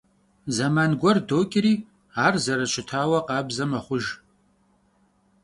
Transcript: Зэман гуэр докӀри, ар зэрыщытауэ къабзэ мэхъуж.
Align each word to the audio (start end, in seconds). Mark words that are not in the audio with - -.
Зэман 0.55 0.91
гуэр 0.99 1.17
докӀри, 1.27 1.73
ар 2.25 2.35
зэрыщытауэ 2.43 3.19
къабзэ 3.27 3.65
мэхъуж. 3.69 4.05